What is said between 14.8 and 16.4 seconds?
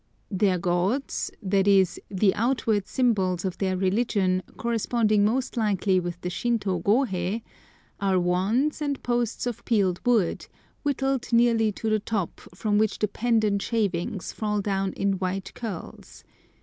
in white curls.